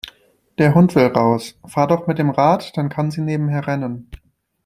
[0.57, 1.59] Der Hund will raus.
[1.63, 4.09] Fahr doch mit dem Rad, dann kann sie nebenher rennen.